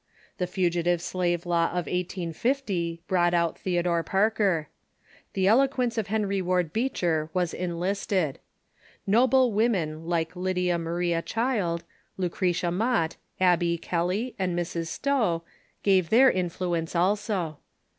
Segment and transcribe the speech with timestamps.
[0.39, 4.67] The Fugitive Slave Law of 1850 brought out Theodore Parker.
[5.33, 8.39] The elo quence of Henry Ward Beecher was enlisted.
[9.05, 11.83] Noble women like Lydia Maria Child,
[12.17, 14.87] Lucretia Mott, Abby Kelly, and Mrs.
[14.87, 15.43] Stowe
[15.83, 17.59] gave their influence also.